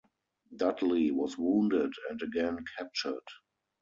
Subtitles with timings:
[0.55, 3.21] Dudley was wounded and again captured.